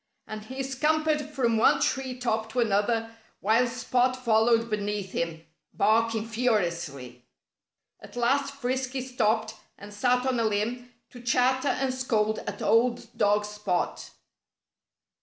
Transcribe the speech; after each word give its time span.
And 0.25 0.45
he 0.45 0.63
scampered 0.63 1.21
from 1.21 1.57
one 1.57 1.79
tree 1.79 2.17
top 2.17 2.51
to 2.53 2.59
another 2.59 3.15
while 3.39 3.67
Spot 3.67 4.15
followed 4.15 4.67
beneath 4.67 5.11
him, 5.11 5.45
barking 5.75 6.27
furiously. 6.27 7.23
At 7.99 8.15
last 8.15 8.55
Frisky 8.55 9.01
stopped 9.01 9.53
and 9.77 9.93
sat 9.93 10.25
on 10.25 10.39
a 10.39 10.43
limb, 10.43 10.91
to 11.11 11.21
chatter 11.21 11.67
and 11.67 11.93
scold 11.93 12.39
at 12.47 12.63
old 12.63 13.15
dog 13.15 13.45
Spot. 13.45 14.09